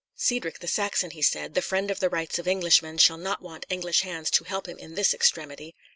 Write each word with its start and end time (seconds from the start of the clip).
"Cedric 0.15 0.57
the 0.57 0.67
Saxon," 0.67 1.11
he 1.11 1.21
said, 1.21 1.53
"the 1.53 1.61
friend 1.61 1.91
of 1.91 1.99
the 1.99 2.09
rights 2.09 2.39
of 2.39 2.47
Englishmen, 2.47 2.97
shall 2.97 3.19
not 3.19 3.39
want 3.43 3.67
English 3.69 4.01
hands 4.01 4.31
to 4.31 4.45
help 4.45 4.67
him 4.67 4.79
in 4.79 4.95
this 4.95 5.13
extremity. 5.13 5.75